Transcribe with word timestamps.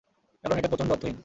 কারণ 0.43 0.55
এটা 0.57 0.69
প্রচণ্ড 0.69 0.91
অর্থহীন। 0.91 1.15